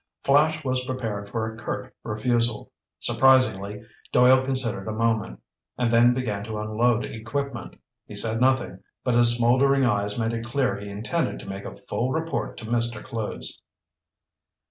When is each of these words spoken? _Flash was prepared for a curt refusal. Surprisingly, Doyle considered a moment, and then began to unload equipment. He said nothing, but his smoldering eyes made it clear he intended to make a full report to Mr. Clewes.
_Flash 0.25 0.63
was 0.65 0.83
prepared 0.87 1.29
for 1.29 1.45
a 1.45 1.55
curt 1.55 1.93
refusal. 2.03 2.71
Surprisingly, 2.97 3.83
Doyle 4.11 4.43
considered 4.43 4.87
a 4.87 4.91
moment, 4.91 5.39
and 5.77 5.91
then 5.91 6.15
began 6.15 6.43
to 6.45 6.57
unload 6.57 7.05
equipment. 7.05 7.75
He 8.07 8.15
said 8.15 8.41
nothing, 8.41 8.79
but 9.03 9.13
his 9.13 9.37
smoldering 9.37 9.85
eyes 9.85 10.17
made 10.17 10.33
it 10.33 10.43
clear 10.47 10.75
he 10.75 10.89
intended 10.89 11.37
to 11.41 11.45
make 11.47 11.65
a 11.65 11.75
full 11.75 12.11
report 12.11 12.57
to 12.57 12.65
Mr. 12.65 13.03
Clewes. 13.03 13.61